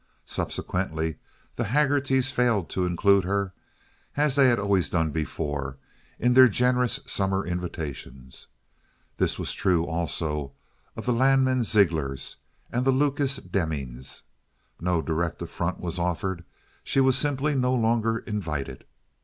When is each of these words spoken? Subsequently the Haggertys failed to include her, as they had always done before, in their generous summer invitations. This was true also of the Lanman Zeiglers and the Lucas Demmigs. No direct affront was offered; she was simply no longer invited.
Subsequently 0.25 1.17
the 1.57 1.65
Haggertys 1.65 2.31
failed 2.31 2.71
to 2.71 2.87
include 2.87 3.23
her, 3.23 3.53
as 4.17 4.33
they 4.35 4.47
had 4.47 4.57
always 4.57 4.89
done 4.89 5.11
before, 5.11 5.77
in 6.17 6.33
their 6.33 6.47
generous 6.47 6.99
summer 7.05 7.45
invitations. 7.45 8.47
This 9.17 9.37
was 9.37 9.53
true 9.53 9.85
also 9.85 10.53
of 10.95 11.05
the 11.05 11.13
Lanman 11.13 11.61
Zeiglers 11.63 12.37
and 12.71 12.83
the 12.83 12.89
Lucas 12.89 13.37
Demmigs. 13.37 14.23
No 14.79 15.03
direct 15.03 15.39
affront 15.39 15.79
was 15.79 15.99
offered; 15.99 16.45
she 16.83 16.99
was 16.99 17.15
simply 17.15 17.53
no 17.53 17.71
longer 17.75 18.17
invited. 18.17 18.85